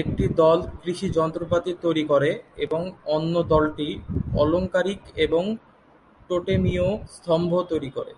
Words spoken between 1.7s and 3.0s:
তৈরি করে এবং